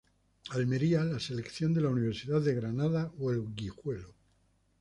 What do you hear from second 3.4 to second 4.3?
Guijuelo.